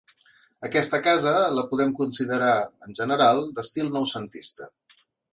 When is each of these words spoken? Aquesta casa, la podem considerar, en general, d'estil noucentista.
Aquesta 0.67 0.99
casa, 1.07 1.33
la 1.57 1.65
podem 1.73 1.91
considerar, 1.99 2.53
en 2.87 2.95
general, 3.01 3.43
d'estil 3.59 3.91
noucentista. 3.99 4.71